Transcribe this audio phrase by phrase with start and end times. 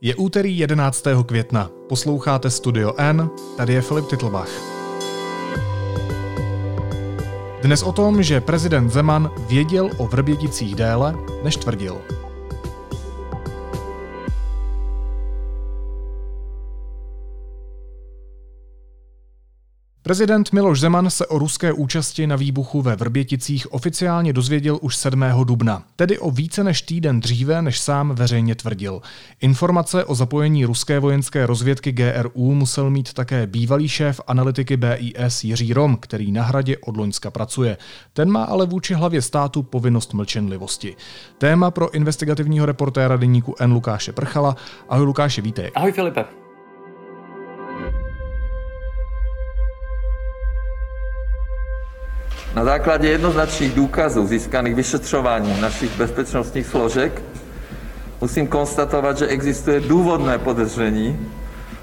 [0.00, 1.04] Je úterý 11.
[1.26, 1.70] května.
[1.88, 4.48] Posloucháte Studio N, tady je Filip Titlbach.
[7.62, 12.00] Dnes o tom, že prezident Zeman věděl o Vrběticích déle, než tvrdil.
[20.06, 25.24] Prezident Miloš Zeman se o ruské účasti na výbuchu ve Vrběticích oficiálně dozvěděl už 7.
[25.44, 29.02] dubna, tedy o více než týden dříve, než sám veřejně tvrdil.
[29.40, 35.72] Informace o zapojení ruské vojenské rozvědky GRU musel mít také bývalý šéf analytiky BIS Jiří
[35.72, 37.76] Rom, který na hradě od Loňska pracuje.
[38.12, 40.96] Ten má ale vůči hlavě státu povinnost mlčenlivosti.
[41.38, 43.72] Téma pro investigativního reportéra deníku N.
[43.72, 44.56] Lukáše Prchala.
[44.88, 45.70] Ahoj Lukáše, vítej.
[45.74, 46.45] Ahoj Filipe.
[52.56, 57.22] Na základě jednoznačných důkazů získaných vyšetřováním našich bezpečnostních složek
[58.20, 61.28] musím konstatovat, že existuje důvodné podezření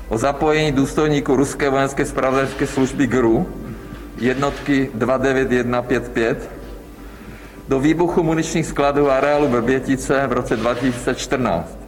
[0.10, 3.48] o zapojení důstojníků ruské vojenské spravodajské služby GRU
[4.18, 6.50] jednotky 29155
[7.68, 11.83] do výbuchu muničních skladů areálu Vrbětice v roce 2014.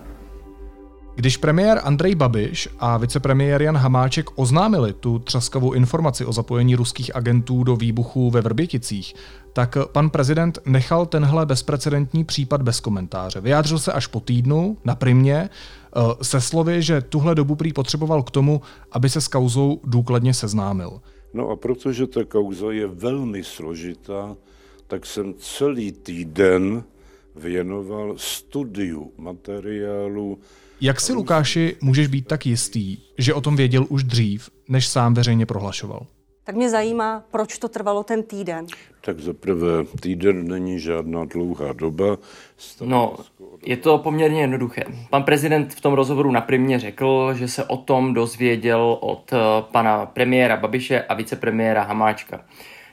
[1.16, 7.16] Když premiér Andrej Babiš a vicepremiér Jan Hamáček oznámili tu třaskavou informaci o zapojení ruských
[7.16, 9.16] agentů do výbuchu ve Vrběticích,
[9.54, 13.42] tak pan prezident nechal tenhle bezprecedentní případ bez komentáře.
[13.42, 18.24] Vyjádřil se až po týdnu na primě eh, se slovy, že tuhle dobu prý potřeboval
[18.24, 21.02] k tomu, aby se s kauzou důkladně seznámil.
[21.34, 24.36] No a protože ta kauza je velmi složitá,
[24.88, 26.84] tak jsem celý týden
[27.36, 30.40] věnoval studiu materiálu,
[30.82, 35.14] jak si, Lukáši, můžeš být tak jistý, že o tom věděl už dřív, než sám
[35.14, 36.06] veřejně prohlašoval?
[36.44, 38.66] Tak mě zajímá, proč to trvalo ten týden.
[39.02, 42.18] Tak za prvé, týden není žádná dlouhá doba.
[42.82, 43.16] No,
[43.66, 44.84] je to poměrně jednoduché.
[45.10, 49.38] Pan prezident v tom rozhovoru na primě řekl, že se o tom dozvěděl od eh,
[49.72, 52.46] pana premiéra Babiše a vicepremiéra Hamáčka.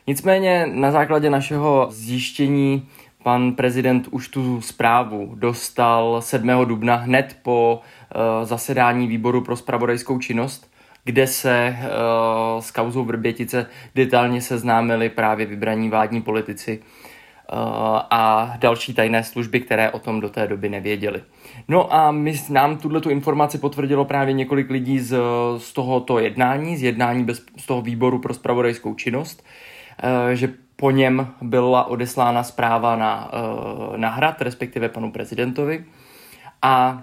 [0.07, 2.89] Nicméně na základě našeho zjištění
[3.23, 6.49] Pan prezident už tu zprávu dostal 7.
[6.65, 10.71] dubna hned po uh, zasedání výboru pro spravodajskou činnost,
[11.05, 17.59] kde se uh, s kauzou Vrbětice detailně seznámili právě vybraní vládní politici uh,
[18.11, 21.23] a další tajné služby, které o tom do té doby nevěděli.
[21.69, 25.17] No a my, nám tuhle tu informaci potvrdilo právě několik lidí z,
[25.59, 29.45] z tohoto jednání, z jednání bez, z toho výboru pro spravodajskou činnost,
[30.33, 30.49] že
[30.83, 35.85] po něm byla odeslána zpráva na, eh, na hrad, respektive panu prezidentovi,
[36.63, 37.03] a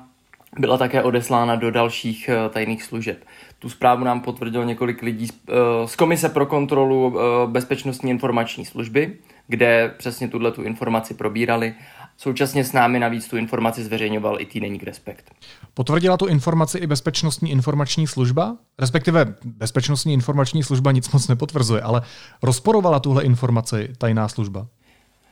[0.60, 3.24] byla také odeslána do dalších eh, tajných služeb.
[3.60, 9.16] Tu zprávu nám potvrdilo několik lidí z, eh, z Komise pro kontrolu bezpečnostní informační služby,
[9.48, 11.74] kde přesně tuhle tu informaci probírali
[12.22, 15.32] Současně s námi navíc tu informaci zveřejňoval i týdeník Respekt.
[15.74, 18.58] Potvrdila tu informaci i Bezpečnostní informační služba?
[18.80, 22.02] Respektive Bezpečnostní informační služba nic moc nepotvrzuje, ale
[22.44, 24.68] rozporovala tuhle informaci tajná služba?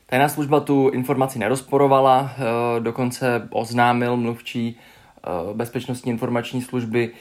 [0.06, 7.12] Tajná služba tu informaci nerozporovala, eh, dokonce oznámil mluvčí eh, Bezpečnostní informační služby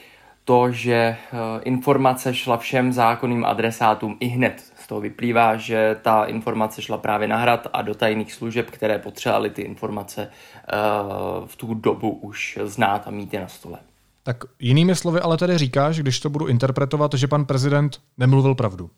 [0.46, 1.16] to, že eh,
[1.62, 7.28] informace šla všem zákonným adresátům i hned z toho vyplývá, že ta informace šla právě
[7.28, 12.58] na hrad a do tajných služeb, které potřebovaly ty informace uh, v tu dobu už
[12.64, 13.78] znát a mít je na stole.
[14.22, 18.90] Tak jinými slovy ale tady říkáš, když to budu interpretovat, že pan prezident nemluvil pravdu.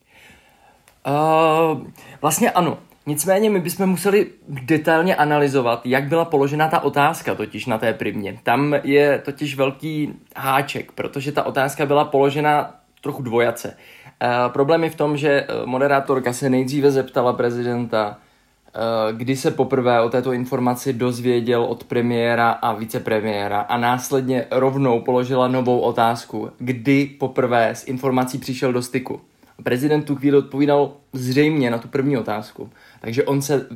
[1.06, 1.80] Uh,
[2.22, 2.78] vlastně ano.
[3.08, 8.38] Nicméně my bychom museli detailně analyzovat, jak byla položena ta otázka totiž na té primě.
[8.42, 13.68] Tam je totiž velký háček, protože ta otázka byla položena trochu dvojace.
[13.68, 19.50] Uh, problém je v tom, že eh, moderátorka se nejdříve zeptala prezidenta, uh, kdy se
[19.50, 26.50] poprvé o této informaci dozvěděl od premiéra a vicepremiéra a následně rovnou položila novou otázku,
[26.58, 29.20] kdy poprvé s informací přišel do styku.
[29.62, 32.70] Prezident tu chvíli odpovídal zřejmě na tu první otázku,
[33.00, 33.72] takže on se uh,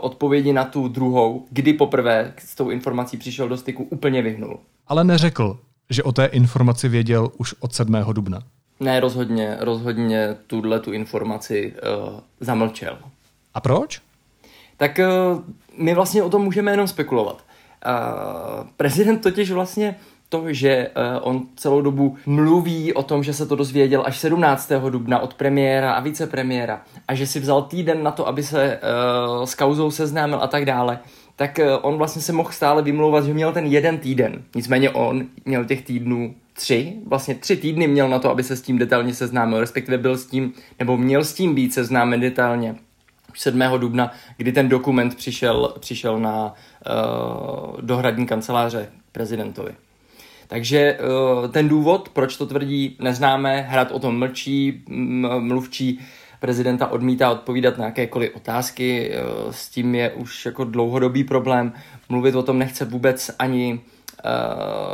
[0.00, 4.58] odpovědi na tu druhou, kdy poprvé s tou informací přišel do styku, úplně vyhnul.
[4.86, 5.58] Ale neřekl,
[5.90, 7.94] že o té informaci věděl už od 7.
[8.12, 8.42] dubna.
[8.80, 12.98] Ne, rozhodně, rozhodně tuhle tu informaci uh, zamlčel.
[13.54, 14.00] A proč?
[14.76, 15.42] Tak uh,
[15.78, 17.44] my vlastně o tom můžeme jenom spekulovat.
[17.86, 19.96] Uh, prezident totiž vlastně
[20.28, 24.72] to, že uh, on celou dobu mluví o tom, že se to dozvěděl až 17.
[24.90, 28.80] dubna od premiéra a vicepremiéra a že si vzal týden na to, aby se
[29.38, 30.98] uh, s kauzou seznámil a tak dále,
[31.36, 34.42] tak uh, on vlastně se mohl stále vymlouvat, že měl ten jeden týden.
[34.54, 38.62] Nicméně on měl těch týdnů tři, vlastně tři týdny měl na to, aby se s
[38.62, 42.76] tím detailně seznámil, respektive byl s tím, nebo měl s tím být seznámen detailně.
[43.34, 43.60] 7.
[43.78, 49.72] dubna, kdy ten dokument přišel, přišel na uh, dohradní kanceláře prezidentovi.
[50.46, 50.98] Takže
[51.52, 54.84] ten důvod, proč to tvrdí, neznáme, hrad o tom mlčí,
[55.38, 56.00] mluvčí
[56.40, 59.12] prezidenta odmítá odpovídat na jakékoliv otázky,
[59.50, 61.72] s tím je už jako dlouhodobý problém,
[62.08, 63.80] mluvit o tom nechce vůbec ani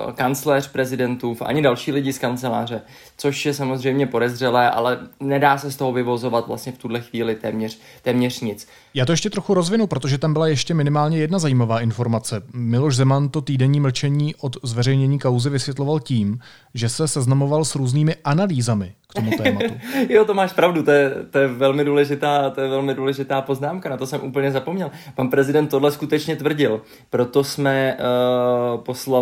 [0.06, 2.82] uh, kancléř prezidentův, ani další lidi z kanceláře,
[3.16, 7.78] což je samozřejmě podezřelé, ale nedá se z toho vyvozovat vlastně v tuhle chvíli téměř,
[8.02, 8.68] téměř nic.
[8.94, 12.42] Já to ještě trochu rozvinu, protože tam byla ještě minimálně jedna zajímavá informace.
[12.54, 16.38] Miloš Zeman to týdenní mlčení od zveřejnění kauzy vysvětloval tím,
[16.74, 19.74] že se seznamoval s různými analýzami k tomu tématu.
[20.08, 23.88] jo, to máš pravdu, to je, to je velmi důležitá, to je velmi důležitá poznámka,
[23.88, 24.90] na to jsem úplně zapomněl.
[25.14, 26.80] Pan prezident tohle skutečně tvrdil,
[27.10, 29.21] proto jsme uh, poslali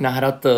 [0.00, 0.50] na hrad uh,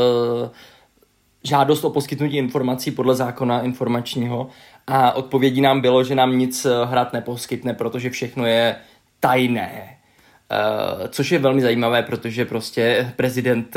[1.45, 4.49] žádost o poskytnutí informací podle zákona informačního
[4.87, 8.77] a odpovědí nám bylo, že nám nic eh, hrad neposkytne, protože všechno je
[9.21, 9.97] tajné.
[10.51, 13.77] Uh, což je velmi zajímavé, protože prostě prezident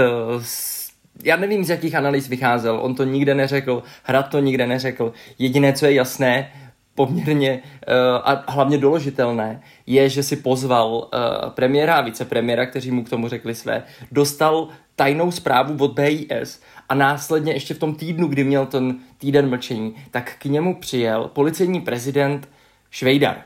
[1.23, 5.13] já nevím, z jakých analýz vycházel, on to nikde neřekl, Hrad to nikde neřekl.
[5.39, 6.51] Jediné, co je jasné,
[6.95, 7.93] poměrně uh,
[8.23, 13.27] a hlavně doložitelné, je, že si pozval uh, premiéra a vicepremiéra, kteří mu k tomu
[13.27, 18.65] řekli své, dostal tajnou zprávu od BIS a následně ještě v tom týdnu, kdy měl
[18.65, 22.49] ten týden mlčení, tak k němu přijel policejní prezident
[22.89, 23.41] Švejdar.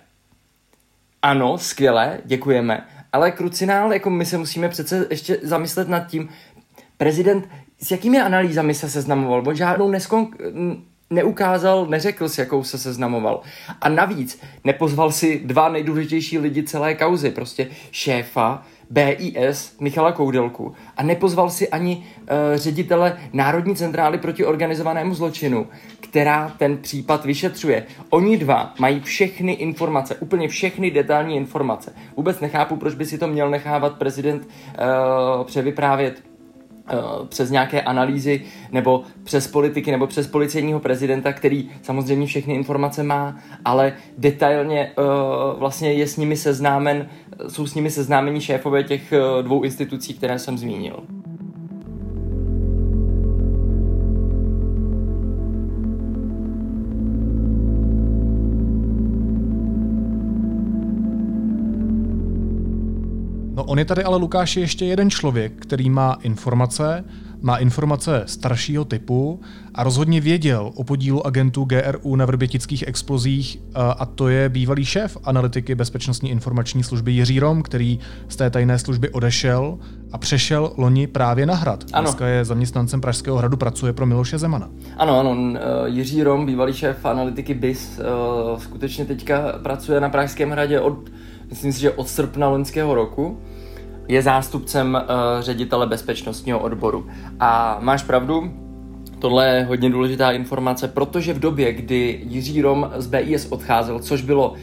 [1.21, 6.29] Ano, skvěle, děkujeme, ale krucinál, jako my se musíme přece ještě zamyslet nad tím,
[6.97, 7.49] prezident
[7.79, 9.43] s jakými analýzami se seznamoval?
[9.47, 10.27] On žádnou neskon,
[11.09, 13.41] neukázal, neřekl s jakou se seznamoval.
[13.81, 21.03] A navíc nepozval si dva nejdůležitější lidi celé kauzy, prostě šéfa BIS Michala Koudelku a
[21.03, 25.67] nepozval si ani uh, ředitele Národní centrály proti organizovanému zločinu,
[25.99, 27.85] která ten případ vyšetřuje.
[28.09, 31.93] Oni dva mají všechny informace, úplně všechny detailní informace.
[32.17, 36.23] Vůbec nechápu, proč by si to měl nechávat prezident uh, převyprávět
[37.29, 38.41] přes nějaké analýzy
[38.71, 45.59] nebo přes politiky nebo přes policejního prezidenta, který samozřejmě všechny informace má, ale detailně uh,
[45.59, 47.09] vlastně je s nimi seznámen,
[47.47, 51.03] jsou s nimi seznámení šéfové těch uh, dvou institucí, které jsem zmínil.
[63.67, 67.03] On je tady ale Lukáš ještě jeden člověk, který má informace,
[67.41, 69.41] má informace staršího typu
[69.75, 75.17] a rozhodně věděl o podílu agentů GRU na vrbětických explozích a to je bývalý šéf
[75.23, 77.99] analytiky Bezpečnostní informační služby Jiří Rom, který
[78.29, 79.77] z té tajné služby odešel
[80.11, 81.83] a přešel loni právě na hrad.
[81.93, 82.03] Ano.
[82.03, 84.69] Dneska je zaměstnancem Pražského hradu, pracuje pro Miloše Zemana.
[84.97, 87.99] Ano, ano, Jiří Rom, bývalý šéf analytiky BIS,
[88.57, 91.09] skutečně teďka pracuje na Pražském hradě od,
[91.49, 93.37] myslím si, že od srpna loňského roku
[94.07, 97.07] je zástupcem uh, ředitele bezpečnostního odboru.
[97.39, 98.51] A máš pravdu,
[99.19, 104.21] Tohle je hodně důležitá informace, protože v době, kdy Jiří Rom z BIS odcházel, což
[104.21, 104.57] bylo uh,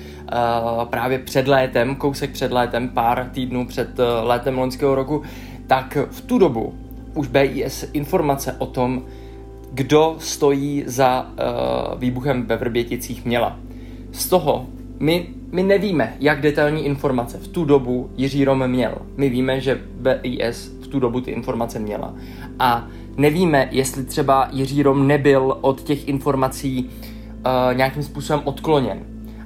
[0.84, 5.22] právě před létem, kousek před létem, pár týdnů před uh, létem loňského roku,
[5.66, 6.74] tak v tu dobu
[7.14, 9.02] už BIS informace o tom,
[9.72, 13.58] kdo stojí za uh, výbuchem ve Vrběticích měla.
[14.12, 14.66] Z toho
[15.00, 18.94] my, my nevíme, jak detailní informace v tu dobu Jiří Rom měl.
[19.16, 22.14] My víme, že BIS v tu dobu ty informace měla.
[22.58, 22.86] A
[23.16, 28.98] nevíme, jestli třeba Jiří Rom nebyl od těch informací uh, nějakým způsobem odkloněn.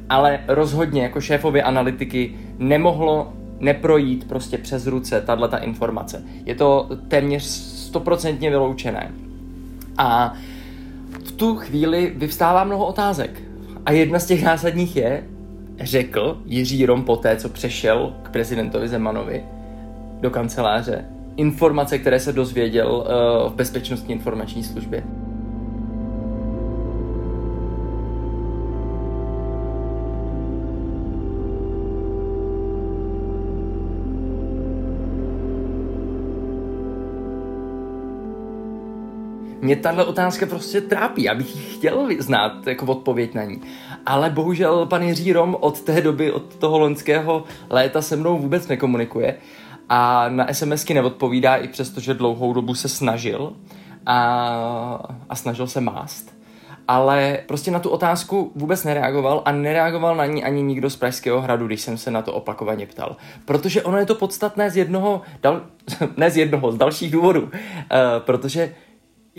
[0.09, 6.25] Ale rozhodně jako šéfovi analytiky nemohlo neprojít prostě přes ruce tahle ta informace.
[6.45, 9.13] Je to téměř stoprocentně vyloučené.
[9.99, 10.35] A
[11.25, 13.43] v tu chvíli vyvstává mnoho otázek.
[13.87, 15.25] A jedna z těch zásadních je,
[15.81, 19.45] řekl Jiří Rom poté, co přešel k prezidentovi Zemanovi
[20.21, 21.05] do kanceláře,
[21.37, 25.05] informace, které se dozvěděl uh, v bezpečnostní informační službě.
[39.69, 43.61] Mě tahle otázka prostě trápí, já bych chtěl znát jako odpověď na ní.
[44.07, 48.69] Ale bohužel pan Jiří Rom od té doby, od toho loňského léta se mnou vůbec
[48.69, 49.37] nekomunikuje
[49.89, 53.53] a na SMSky neodpovídá i přesto, že dlouhou dobu se snažil
[54.07, 56.39] a, a snažil se mást.
[56.89, 61.41] Ale prostě na tu otázku vůbec nereagoval a nereagoval na ní ani nikdo z Pražského
[61.41, 63.17] hradu, když jsem se na to opakovaně ptal.
[63.45, 65.63] Protože ono je to podstatné z jednoho, dal,
[66.17, 67.43] ne z jednoho, z dalších důvodů.
[67.43, 67.51] Uh,
[68.19, 68.75] protože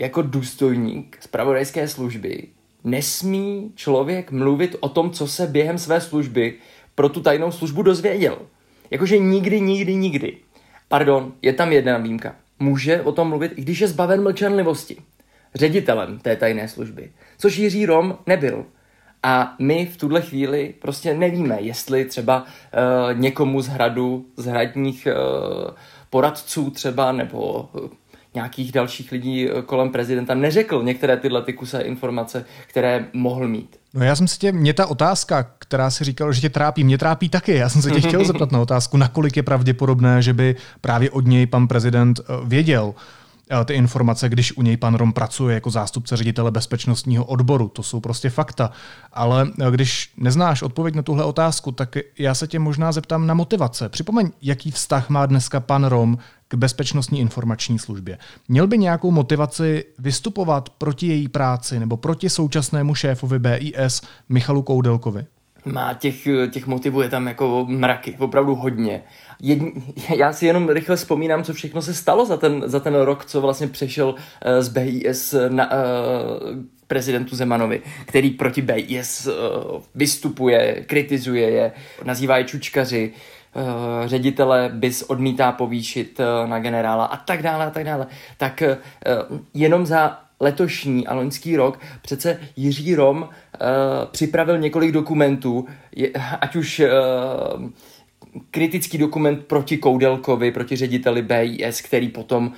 [0.00, 2.48] jako důstojník zpravodajské služby
[2.84, 6.54] nesmí člověk mluvit o tom, co se během své služby
[6.94, 8.38] pro tu tajnou službu dozvěděl.
[8.90, 10.36] Jakože nikdy, nikdy, nikdy.
[10.88, 12.34] Pardon, je tam jedna výjimka.
[12.58, 14.96] může o tom mluvit, i když je zbaven mlčenlivosti
[15.54, 18.64] ředitelem té tajné služby, což Jiří Rom nebyl.
[19.22, 25.08] A my v tuhle chvíli prostě nevíme, jestli třeba uh, někomu z hradu, z hradních
[25.10, 25.70] uh,
[26.10, 27.90] poradců třeba, nebo uh,
[28.34, 33.76] nějakých dalších lidí kolem prezidenta neřekl některé tyhle ty kuse informace, které mohl mít.
[33.94, 36.98] No já jsem si tě, mě ta otázka, která si říkal, že tě trápí, mě
[36.98, 37.54] trápí taky.
[37.54, 41.26] Já jsem se tě chtěl zeptat na otázku, nakolik je pravděpodobné, že by právě od
[41.26, 43.19] něj pan prezident věděl, Eh,
[43.64, 47.68] ty informace, když u něj pan Rom pracuje jako zástupce ředitele bezpečnostního odboru.
[47.68, 48.70] To jsou prostě fakta.
[49.12, 53.34] Ale eh, když neznáš odpověď na tuhle otázku, tak já se tě možná zeptám na
[53.34, 53.88] motivace.
[53.88, 58.18] Připomeň, jaký vztah má dneska pan Rom k bezpečnostní informační službě.
[58.48, 65.26] Měl by nějakou motivaci vystupovat proti její práci nebo proti současnému šéfovi BIS Michalu Koudelkovi?
[65.64, 69.02] Má těch, těch motivů je tam jako mraky, opravdu hodně.
[69.42, 69.66] Jedn,
[70.16, 73.40] já si jenom rychle vzpomínám, co všechno se stalo za ten, za ten rok, co
[73.40, 74.16] vlastně přešel uh,
[74.60, 75.78] z BIS na uh,
[76.86, 79.32] prezidentu Zemanovi, který proti BIS uh,
[79.94, 81.72] vystupuje, kritizuje je,
[82.04, 83.12] nazývá je čučkaři,
[83.54, 83.62] uh,
[84.06, 88.06] ředitele BIS odmítá povýšit uh, na generála a tak dále a tak dále.
[88.36, 88.62] Tak
[89.30, 91.80] uh, jenom za letošní a loňský rok.
[92.02, 93.28] Přece Jiří Rom uh,
[94.10, 95.66] připravil několik dokumentů,
[95.96, 97.70] je, ať už uh,
[98.50, 102.52] kritický dokument proti Koudelkovi, proti řediteli BIS, který potom uh,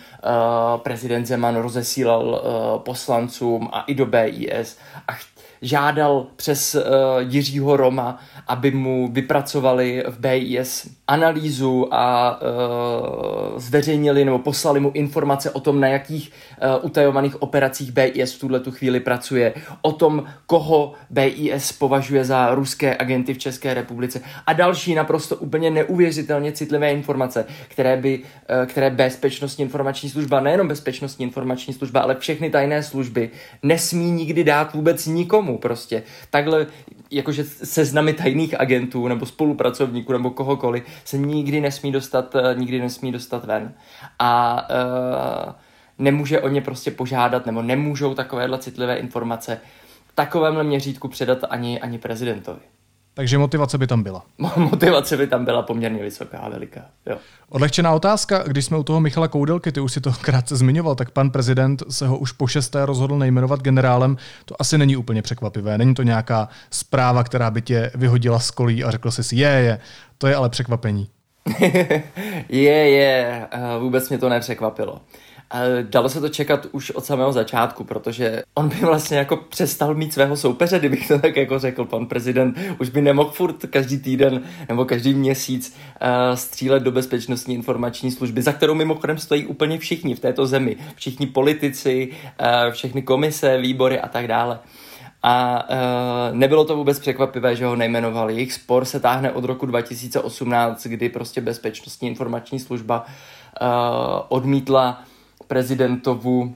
[0.81, 5.13] prezident Zeman rozesílal uh, poslancům a i do BIS a
[5.63, 6.83] žádal přes uh,
[7.19, 15.51] Jiřího Roma, aby mu vypracovali v BIS analýzu a uh, zveřejnili nebo poslali mu informace
[15.51, 20.25] o tom, na jakých uh, utajovaných operacích BIS v tuhle tu chvíli pracuje, o tom,
[20.47, 26.93] koho BIS považuje za ruské agenty v České republice a další naprosto úplně neuvěřitelně citlivé
[26.93, 32.83] informace, které by, uh, které bezpečnostní informační služba, nejenom bezpečnostní informační služba, ale všechny tajné
[32.83, 33.31] služby
[33.63, 36.03] nesmí nikdy dát vůbec nikomu prostě.
[36.31, 36.67] Takhle
[37.11, 43.13] jakože seznamy tajných agentů nebo spolupracovníků nebo kohokoliv se nikdy nesmí dostat, eh, nikdy nesmí
[43.13, 43.75] dostat ven.
[44.19, 45.53] A uh,
[45.99, 49.61] nemůže o ně prostě požádat nebo nemůžou takovéhle citlivé informace
[50.15, 52.61] takovémhle měřítku předat ani, ani prezidentovi.
[53.15, 54.23] Takže motivace by tam byla.
[54.57, 56.81] motivace by tam byla poměrně vysoká a veliká.
[57.07, 57.17] Jo.
[57.49, 61.11] Odlehčená otázka, když jsme u toho Michala Koudelky, ty už si to krátce zmiňoval, tak
[61.11, 64.17] pan prezident se ho už po šesté rozhodl nejmenovat generálem.
[64.45, 65.79] To asi není úplně překvapivé.
[65.79, 69.79] Není to nějaká zpráva, která by tě vyhodila z kolí a řekl si, je, je,
[70.19, 71.09] to je ale překvapení.
[72.49, 75.01] je, je, eh, vůbec mě to nepřekvapilo.
[75.83, 80.13] Dalo se to čekat už od samého začátku, protože on by vlastně jako přestal mít
[80.13, 81.85] svého soupeře, kdybych to tak jako řekl.
[81.85, 87.55] Pan prezident už by nemohl furt každý týden nebo každý měsíc uh, střílet do bezpečnostní
[87.55, 90.77] informační služby, za kterou mimochodem stojí úplně všichni v této zemi.
[90.95, 94.59] Všichni politici, uh, všechny komise, výbory a tak dále.
[95.23, 98.35] A uh, nebylo to vůbec překvapivé, že ho nejmenovali.
[98.35, 103.05] Jejich spor se táhne od roku 2018, kdy prostě bezpečnostní informační služba
[103.61, 103.67] uh,
[104.29, 105.05] odmítla
[105.47, 106.55] prezidentovu uh,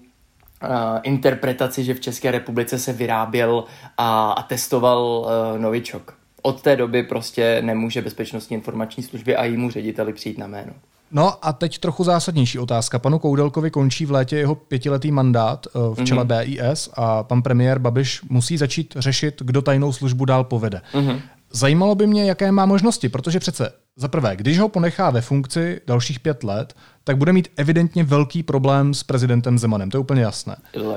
[1.02, 3.64] interpretaci, že v České republice se vyráběl
[3.98, 6.14] a, a testoval uh, novičok.
[6.42, 10.72] Od té doby prostě nemůže bezpečnostní informační služby a jímu řediteli přijít na jméno.
[11.10, 12.98] No a teď trochu zásadnější otázka.
[12.98, 16.44] Panu Koudelkovi končí v létě jeho pětiletý mandát uh, v čele mm-hmm.
[16.44, 20.80] BIS a pan premiér Babiš musí začít řešit, kdo tajnou službu dál povede.
[20.92, 21.20] Mm-hmm.
[21.50, 25.80] Zajímalo by mě, jaké má možnosti, protože přece za prvé, když ho ponechá ve funkci
[25.86, 26.74] dalších pět let,
[27.06, 30.56] tak bude mít evidentně velký problém s prezidentem Zemanem, to je úplně jasné.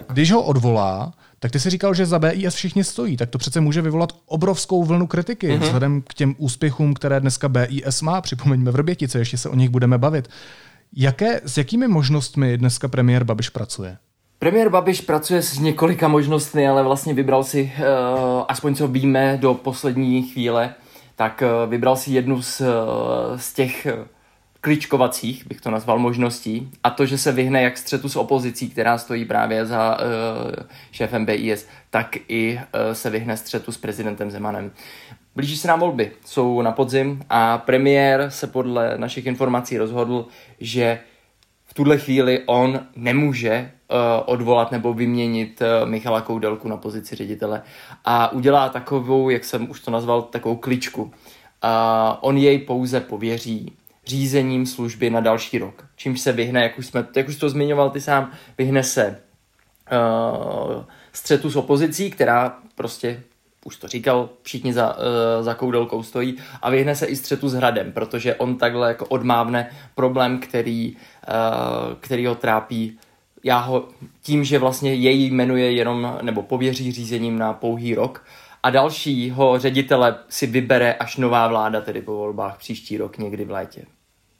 [0.10, 3.62] Když ho odvolá, tak ty si říkal, že za BIS všichni stojí, tak to přece
[3.62, 5.60] může vyvolat obrovskou vlnu kritiky mm-hmm.
[5.60, 8.22] vzhledem k těm úspěchům, které dneska BIS má.
[8.22, 10.30] Připomeňme Vrbětice, ještě se o nich budeme bavit.
[10.96, 13.98] Jaké, s jakými možnostmi dneska premiér Babiš pracuje?
[14.40, 19.54] Premiér Babiš pracuje s několika možnostmi, ale vlastně vybral si, uh, aspoň co víme do
[19.54, 20.74] poslední chvíle,
[21.16, 22.68] tak uh, vybral si jednu z, uh,
[23.36, 23.88] z těch
[24.62, 28.98] kličkovacích, bych to nazval, možností, a to, že se vyhne jak střetu s opozicí, která
[28.98, 30.06] stojí právě za uh,
[30.92, 34.72] šéfem BIS, tak i uh, se vyhne střetu s prezidentem Zemanem.
[35.36, 40.26] Blíží se nám volby, jsou na podzim a premiér se podle našich informací rozhodl,
[40.60, 41.00] že
[41.66, 47.62] v tuhle chvíli on nemůže uh, odvolat nebo vyměnit uh, Michala Koudelku na pozici ředitele
[48.06, 51.04] a udělá takovou, jak jsem už to nazval, takovou kličku.
[51.04, 51.10] Uh,
[52.22, 53.74] on jej pouze pověří
[54.10, 55.86] řízením služby na další rok.
[55.96, 59.20] Čímž se vyhne, jak už, jsme, jak už to zmiňoval ty sám, vyhne se
[59.92, 63.24] uh, střetu s opozicí, která prostě
[63.66, 65.04] už to říkal, všichni za, uh,
[65.42, 69.70] za koudelkou stojí a vyhne se i střetu s hradem, protože on takhle jako odmávne
[69.96, 73.00] problém, který, uh, který ho trápí
[73.44, 73.88] já ho
[74.22, 78.26] tím, že vlastně jej jmenuje jenom, nebo pověří řízením na pouhý rok
[78.64, 83.52] a dalšího ředitele si vybere až nová vláda, tedy po volbách příští rok někdy v
[83.52, 83.86] létě.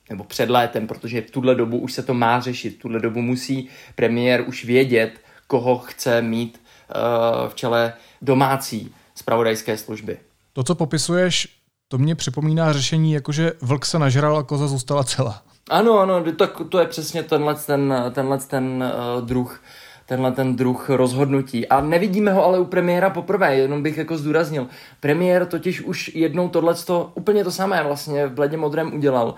[0.10, 2.70] Nebo před létem, protože v tuhle dobu už se to má řešit.
[2.70, 5.12] V tuhle dobu musí premiér už vědět,
[5.48, 6.62] koho chce mít
[6.96, 10.18] uh, v čele domácí spravodajské služby.
[10.54, 11.48] To, co popisuješ,
[11.88, 15.44] to mě připomíná řešení, jakože vlk se nažral a koza zůstala celá.
[15.70, 18.84] Ano, ano, to, to je přesně tenhle ten, tenhle ten
[19.18, 19.62] uh, druh
[20.10, 21.68] tenhle ten druh rozhodnutí.
[21.68, 24.68] A nevidíme ho ale u premiéra poprvé, jenom bych jako zdůraznil.
[25.00, 26.76] Premiér totiž už jednou tohle
[27.14, 29.36] úplně to samé vlastně v bledě modrém udělal.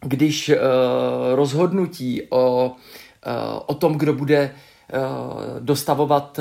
[0.00, 0.56] Když uh,
[1.34, 2.72] rozhodnutí o, uh,
[3.66, 5.00] o tom, kdo bude uh,
[5.60, 6.40] dostavovat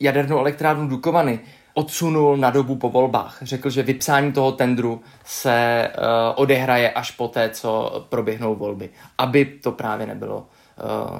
[0.00, 1.40] jadernou elektrárnu Dukovany,
[1.74, 3.38] odsunul na dobu po volbách.
[3.42, 5.88] Řekl, že vypsání toho tendru se
[6.34, 10.46] odehraje až po té, co proběhnou volby, aby to právě nebylo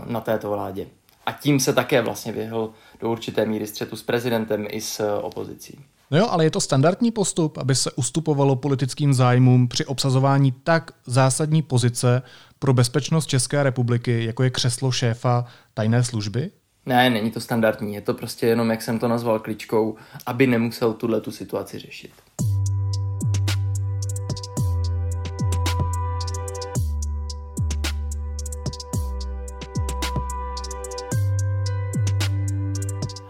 [0.06, 0.86] na této vládě.
[1.26, 5.84] A tím se také vlastně vyhl do určité míry střetu s prezidentem i s opozicí.
[6.14, 10.90] No jo, ale je to standardní postup, aby se ustupovalo politickým zájmům při obsazování tak
[11.06, 12.22] zásadní pozice
[12.58, 15.44] pro bezpečnost České republiky, jako je křeslo šéfa
[15.74, 16.50] tajné služby?
[16.86, 20.92] Ne, není to standardní, je to prostě jenom, jak jsem to nazval, kličkou, aby nemusel
[20.92, 22.10] tuhle tu situaci řešit.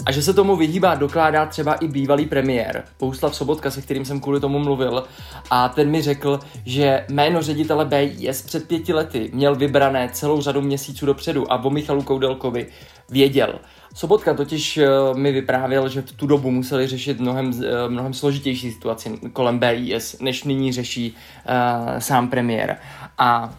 [0.07, 4.21] A že se tomu vyhýbá, dokládá třeba i bývalý premiér Pouslav Sobotka, se kterým jsem
[4.21, 5.05] kvůli tomu mluvil.
[5.51, 10.61] A ten mi řekl, že jméno ředitele BIS před pěti lety měl vybrané celou řadu
[10.61, 12.67] měsíců dopředu a o Michalu Koudelkovi
[13.11, 13.59] věděl.
[13.95, 18.73] Sobotka totiž eh, mi vyprávěl, že v tu dobu museli řešit mnohem, eh, mnohem složitější
[18.73, 22.77] situaci kolem BIS, než nyní řeší uh, sám premiér.
[23.19, 23.55] A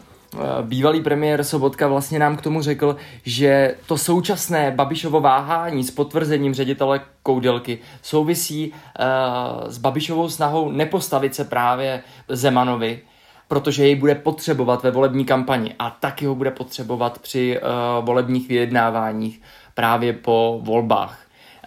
[0.62, 6.54] bývalý premiér Sobotka vlastně nám k tomu řekl, že to současné Babišovo váhání s potvrzením
[6.54, 13.00] ředitele Koudelky souvisí uh, s Babišovou snahou nepostavit se právě Zemanovi,
[13.48, 18.48] protože jej bude potřebovat ve volební kampani a taky ho bude potřebovat při uh, volebních
[18.48, 19.40] vyjednáváních
[19.74, 21.20] právě po volbách.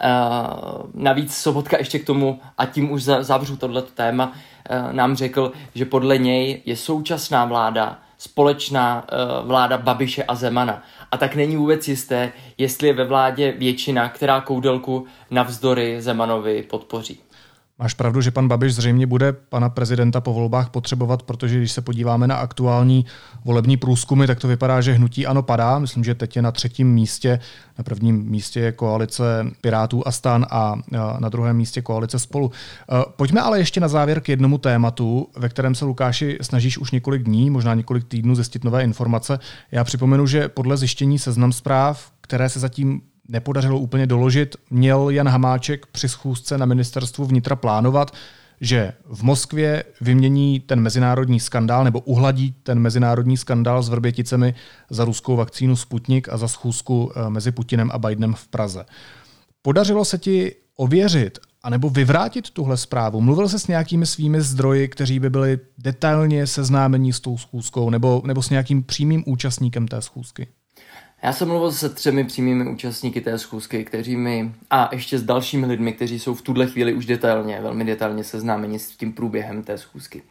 [0.04, 5.52] Uh, navíc Sobotka ještě k tomu, a tím už zavřu tohleto téma, uh, nám řekl,
[5.76, 10.84] že podle něj je současná vláda společná uh, vláda Babiše a Zemana.
[11.12, 17.20] A tak není vůbec jisté, jestli je ve vládě většina, která koudelku navzdory Zemanovi podpoří.
[17.82, 21.82] Máš pravdu, že pan Babiš zřejmě bude pana prezidenta po volbách potřebovat, protože když se
[21.82, 23.06] podíváme na aktuální
[23.46, 25.80] volební průzkumy, tak to vypadá, že hnutí ano padá.
[25.80, 27.40] Myslím, že teď je na třetím místě.
[27.78, 29.24] Na prvním místě je koalice
[29.62, 30.76] Pirátů a stan a
[31.20, 32.52] na druhém místě koalice spolu.
[32.52, 36.92] E, pojďme ale ještě na závěr k jednomu tématu, ve kterém se Lukáši snažíš už
[36.92, 39.40] několik dní, možná několik týdnů zjistit nové informace.
[39.72, 45.28] Já připomenu, že podle zjištění seznam zpráv, které se zatím nepodařilo úplně doložit, měl Jan
[45.28, 48.12] Hamáček při schůzce na ministerstvu vnitra plánovat,
[48.62, 54.54] že v Moskvě vymění ten mezinárodní skandál nebo uhladí ten mezinárodní skandál s Vrběticemi
[54.90, 58.86] za ruskou vakcínu Sputnik a za schůzku eh, mezi Putinem a Bidenem v Praze.
[59.62, 63.22] Podařilo se ti ověřit anebo vyvrátit tuhle zprávu?
[63.22, 68.22] Mluvil se s nějakými svými zdroji, kteří by byli detailně seznámení s tou schůzkou nebo,
[68.26, 70.48] nebo s nějakým přímým účastníkem té schůzky?
[71.24, 75.66] Já jsem mluvil se třemi přímými účastníky té schůzky, kteří mi, a ještě s dalšími
[75.66, 79.78] lidmi, kteří jsou v tuhle chvíli už detailně, velmi detailně seznámeni s tím průběhem té
[79.78, 80.24] schůzky.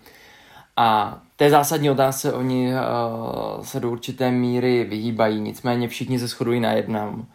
[0.77, 6.61] A té zásadní otázce oni uh, se do určité míry vyhýbají, nicméně všichni se shodují
[6.61, 7.27] na jednom,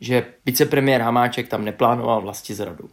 [0.00, 2.88] že vicepremiér Hamáček tam neplánoval vlasti zradu.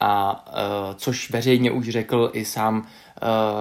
[0.00, 2.86] A uh, což veřejně už řekl i sám uh,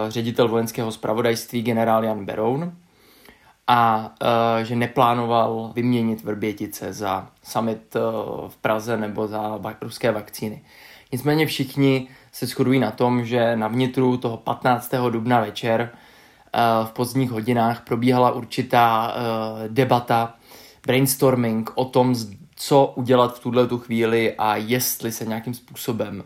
[0.10, 2.74] ředitel vojenského zpravodajství generál Jan Beroun,
[3.68, 8.02] a uh, že neplánoval vyměnit Vrbětice za summit uh,
[8.50, 10.62] v Praze nebo za va- ruské vakcíny.
[11.12, 14.92] Nicméně všichni se shodují na tom, že na vnitru toho 15.
[15.10, 19.16] dubna večer uh, v pozdních hodinách probíhala určitá
[19.68, 20.34] debata,
[20.86, 22.16] brainstorming o tom,
[22.56, 26.24] co udělat v tuhle tu chvíli a jestli se nějakým způsobem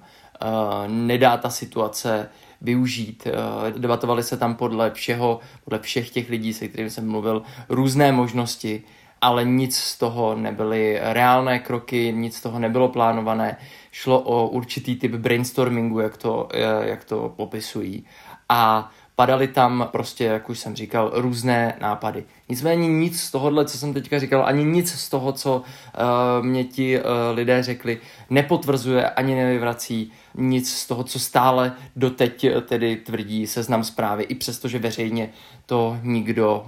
[0.87, 2.29] nedá ta situace
[2.61, 3.27] využít.
[3.27, 8.11] Eh, debatovali se tam podle všeho, podle všech těch lidí, se kterými jsem mluvil, různé
[8.11, 8.83] možnosti,
[9.21, 13.57] ale nic z toho nebyly reálné kroky, nic z toho nebylo plánované.
[13.91, 18.05] Šlo o určitý typ brainstormingu, jak to, eh, jak to popisují.
[18.49, 22.23] A padaly tam prostě, jak už jsem říkal, různé nápady.
[22.49, 26.63] Nicméně nic z tohohle, co jsem teďka říkal, ani nic z toho, co uh, mě
[26.63, 27.97] ti uh, lidé řekli,
[28.29, 34.67] nepotvrzuje ani nevyvrací nic z toho, co stále doteď tedy tvrdí seznam zprávy, i přesto,
[34.67, 35.29] že veřejně
[35.65, 36.65] to nikdo,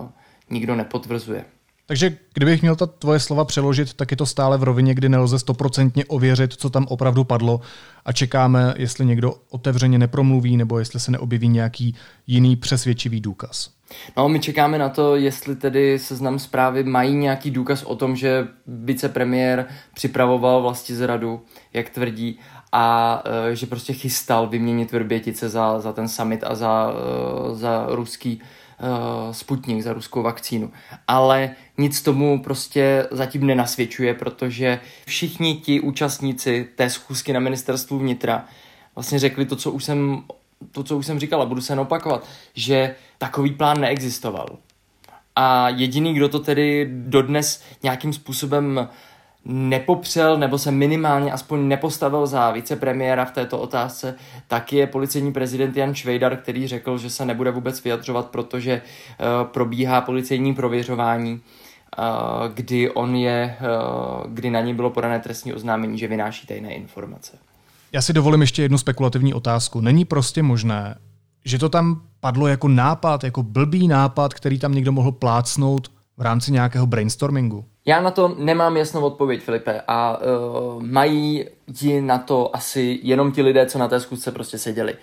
[0.00, 0.08] uh,
[0.50, 1.44] nikdo nepotvrzuje.
[1.90, 5.38] Takže kdybych měl ta tvoje slova přeložit, tak je to stále v rovině, kdy nelze
[5.38, 7.60] stoprocentně ověřit, co tam opravdu padlo
[8.04, 11.94] a čekáme, jestli někdo otevřeně nepromluví nebo jestli se neobjeví nějaký
[12.26, 13.70] jiný přesvědčivý důkaz.
[14.16, 18.48] No, my čekáme na to, jestli tedy seznam zprávy mají nějaký důkaz o tom, že
[18.66, 22.38] vicepremiér připravoval vlastní zradu, jak tvrdí,
[22.72, 27.86] a e, že prostě chystal vyměnit Vrbětice za, za ten summit a za, e, za
[27.88, 28.40] ruský
[28.80, 30.72] uh, Sputnik, za ruskou vakcínu.
[31.08, 38.44] Ale nic tomu prostě zatím nenasvědčuje, protože všichni ti účastníci té schůzky na ministerstvu vnitra
[38.94, 40.22] vlastně řekli to, co už jsem,
[40.72, 44.56] to, co už jsem říkal a budu se jen opakovat, že takový plán neexistoval.
[45.36, 48.88] A jediný, kdo to tedy dodnes nějakým způsobem
[49.44, 54.14] nepopřel nebo se minimálně aspoň nepostavil za vicepremiéra v této otázce,
[54.48, 59.48] tak je policejní prezident Jan Švejdar, který řekl, že se nebude vůbec vyjadřovat, protože uh,
[59.48, 62.04] probíhá policejní prověřování, uh,
[62.54, 67.38] kdy on je, uh, kdy na ní bylo podané trestní oznámení, že vynáší tajné informace.
[67.92, 69.80] Já si dovolím ještě jednu spekulativní otázku.
[69.80, 70.98] Není prostě možné,
[71.44, 76.22] že to tam padlo jako nápad, jako blbý nápad, který tam někdo mohl plácnout v
[76.22, 77.64] rámci nějakého brainstormingu?
[77.90, 81.44] Já na to nemám jasnou odpověď, Filipe, a uh, mají
[81.80, 84.94] ji na to asi jenom ti lidé, co na té zkusce prostě seděli.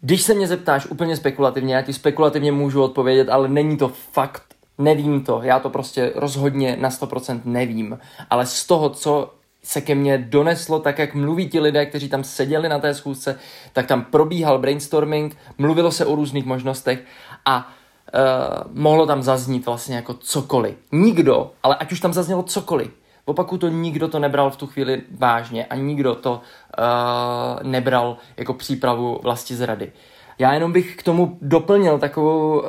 [0.00, 4.42] Když se mě zeptáš úplně spekulativně, já ti spekulativně můžu odpovědět, ale není to fakt,
[4.78, 7.98] nevím to, já to prostě rozhodně na 100% nevím,
[8.30, 12.24] ale z toho, co se ke mně doneslo, tak jak mluví ti lidé, kteří tam
[12.24, 13.38] seděli na té schůzce,
[13.72, 17.04] tak tam probíhal brainstorming, mluvilo se o různých možnostech
[17.44, 17.72] a
[18.14, 20.74] uh, mohlo tam zaznít vlastně jako cokoliv.
[20.92, 22.90] Nikdo, ale ať už tam zaznělo cokoliv,
[23.24, 28.54] opaku to nikdo to nebral v tu chvíli vážně a nikdo to uh, nebral jako
[28.54, 29.92] přípravu vlasti zrady.
[30.38, 32.62] Já jenom bych k tomu doplnil takovou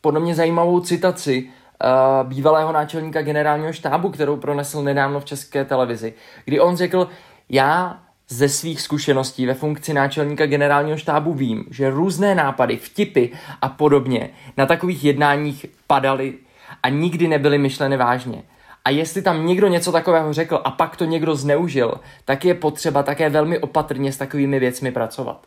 [0.00, 6.14] podle mě zajímavou citaci uh, bývalého náčelníka generálního štábu, kterou pronesl nedávno v české televizi,
[6.44, 7.08] kdy on řekl,
[7.48, 13.26] já ze svých zkušeností ve funkci náčelníka generálního štábu vím, že různé nápady, vtipy
[13.62, 16.34] a podobně na takových jednáních padaly
[16.82, 18.42] a nikdy nebyly myšleny vážně.
[18.84, 23.02] A jestli tam někdo něco takového řekl a pak to někdo zneužil, tak je potřeba
[23.02, 25.46] také velmi opatrně s takovými věcmi pracovat.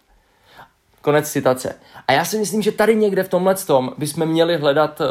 [1.01, 1.75] Konec citace.
[2.07, 5.07] A já si myslím, že tady někde v tomhle tom bychom měli hledat uh,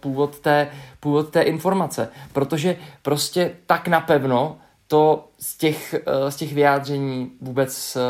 [0.00, 0.68] původ, té,
[1.00, 4.58] původ té informace, protože prostě tak napevno
[4.90, 8.00] to z těch, eh, z těch vyjádření vůbec, eh,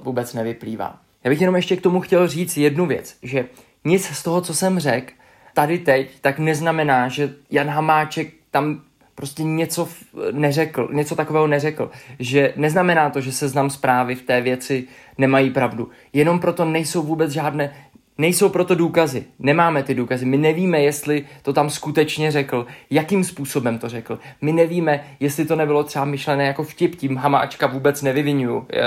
[0.00, 0.98] vůbec nevyplývá.
[1.24, 3.44] Já bych jenom ještě k tomu chtěl říct jednu věc, že
[3.84, 5.12] nic z toho, co jsem řekl
[5.54, 8.82] tady teď, tak neznamená, že Jan Hamáček tam
[9.14, 9.88] prostě něco
[10.32, 11.90] neřekl, něco takového neřekl.
[12.18, 14.84] Že neznamená to, že se znám zprávy v té věci
[15.18, 15.90] nemají pravdu.
[16.12, 17.72] Jenom proto nejsou vůbec žádné
[18.18, 19.24] Nejsou proto důkazy.
[19.38, 20.24] Nemáme ty důkazy.
[20.24, 24.18] My nevíme, jestli to tam skutečně řekl, jakým způsobem to řekl.
[24.40, 26.94] My nevíme, jestli to nebylo třeba myšlené jako vtip.
[26.94, 28.66] Tím Hamáčka vůbec nevyvinuju.
[28.72, 28.80] Eh,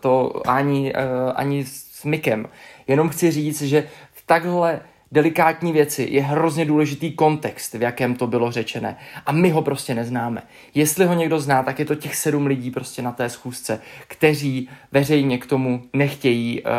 [0.00, 2.46] to ani, eh, ani s Mikem.
[2.88, 4.80] Jenom chci říct, že v takhle
[5.14, 8.96] delikátní věci je hrozně důležitý kontext, v jakém to bylo řečené.
[9.26, 10.42] A my ho prostě neznáme.
[10.74, 14.68] Jestli ho někdo zná, tak je to těch sedm lidí prostě na té schůzce, kteří
[14.92, 16.70] veřejně k tomu nechtějí uh,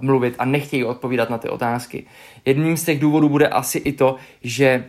[0.00, 2.06] mluvit a nechtějí odpovídat na ty otázky.
[2.44, 4.84] Jedním z těch důvodů bude asi i to, že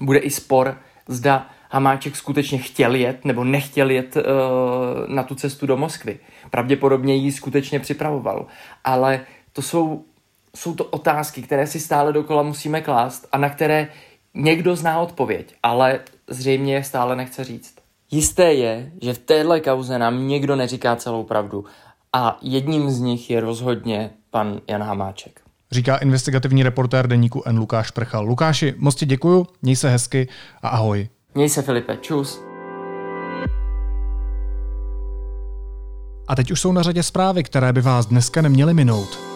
[0.00, 0.76] bude i spor,
[1.08, 4.22] zda Hamáček skutečně chtěl jet nebo nechtěl jet uh,
[5.14, 6.18] na tu cestu do Moskvy.
[6.50, 8.46] Pravděpodobně ji skutečně připravoval.
[8.84, 9.20] Ale
[9.52, 10.04] to jsou
[10.56, 13.88] jsou to otázky, které si stále dokola musíme klást a na které
[14.34, 17.74] někdo zná odpověď, ale zřejmě je stále nechce říct.
[18.10, 21.64] Jisté je, že v téhle kauze nám někdo neříká celou pravdu
[22.12, 25.40] a jedním z nich je rozhodně pan Jan Hamáček.
[25.72, 27.58] Říká investigativní reportér deníku N.
[27.58, 28.24] Lukáš Prchal.
[28.24, 30.28] Lukáši, moc ti děkuju, měj se hezky
[30.62, 31.08] a ahoj.
[31.34, 32.40] Měj se Filipe, čus.
[36.28, 39.35] A teď už jsou na řadě zprávy, které by vás dneska neměly minout.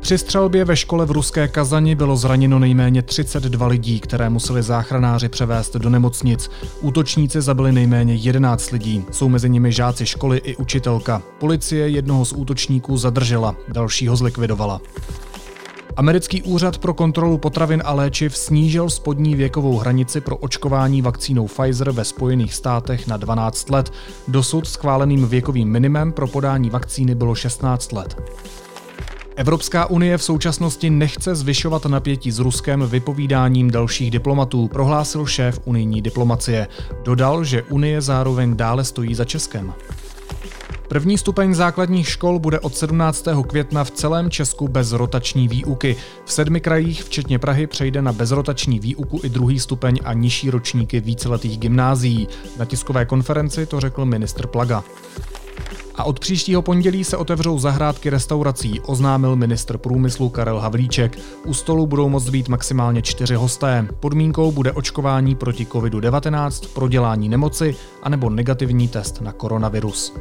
[0.00, 5.28] Při střelbě ve škole v ruské Kazani bylo zraněno nejméně 32 lidí, které museli záchranáři
[5.28, 6.50] převést do nemocnic.
[6.80, 9.04] Útočníci zabili nejméně 11 lidí.
[9.10, 11.22] Jsou mezi nimi žáci školy i učitelka.
[11.38, 14.80] Policie jednoho z útočníků zadržela, dalšího zlikvidovala.
[15.96, 21.90] Americký úřad pro kontrolu potravin a léčiv snížil spodní věkovou hranici pro očkování vakcínou Pfizer
[21.90, 23.92] ve Spojených státech na 12 let.
[24.28, 28.16] Dosud schváleným věkovým minimem pro podání vakcíny bylo 16 let.
[29.40, 36.02] Evropská unie v současnosti nechce zvyšovat napětí s Ruskem vypovídáním dalších diplomatů, prohlásil šéf unijní
[36.02, 36.68] diplomacie.
[37.04, 39.72] Dodal, že Unie zároveň dále stojí za Českem.
[40.88, 43.24] První stupeň základních škol bude od 17.
[43.46, 45.96] května v celém Česku bez rotační výuky.
[46.24, 51.00] V sedmi krajích, včetně Prahy, přejde na bezrotační výuku i druhý stupeň a nižší ročníky
[51.00, 52.28] víceletých gymnázií.
[52.58, 54.84] Na tiskové konferenci to řekl ministr Plaga.
[55.94, 61.18] A od příštího pondělí se otevřou zahrádky restaurací, oznámil ministr průmyslu Karel Havlíček.
[61.46, 63.86] U stolu budou moct být maximálně čtyři hosté.
[64.00, 70.14] Podmínkou bude očkování proti COVID-19, prodělání nemoci anebo negativní test na koronavirus.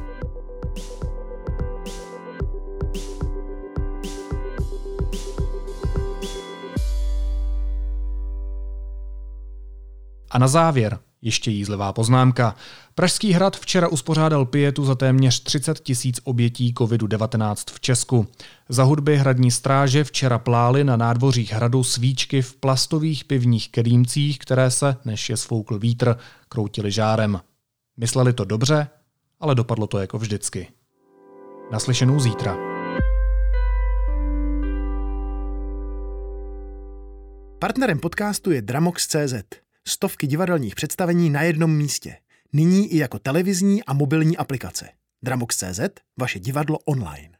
[10.31, 12.55] A na závěr ještě jízlivá poznámka.
[12.95, 18.27] Pražský hrad včera uspořádal pietu za téměř 30 tisíc obětí COVID-19 v Česku.
[18.69, 24.71] Za hudby hradní stráže včera plály na nádvořích hradu svíčky v plastových pivních kelímcích, které
[24.71, 26.17] se, než je svoukl vítr,
[26.49, 27.41] kroutily žárem.
[27.97, 28.87] Mysleli to dobře,
[29.39, 30.67] ale dopadlo to jako vždycky.
[31.71, 32.57] Naslyšenou zítra.
[37.59, 39.68] Partnerem podcastu je Dramox.cz.
[39.89, 42.17] Stovky divadelních představení na jednom místě.
[42.53, 44.89] Nyní i jako televizní a mobilní aplikace.
[45.23, 45.79] Dramox.cz,
[46.19, 47.38] vaše divadlo online.